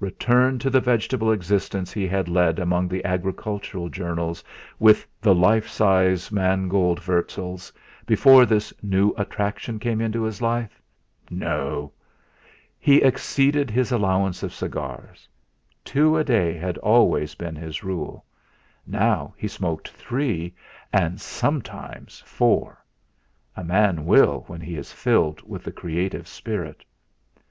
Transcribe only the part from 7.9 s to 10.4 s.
before this new attraction came into